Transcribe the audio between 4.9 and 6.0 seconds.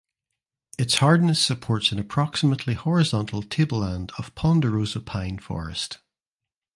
Pine forest.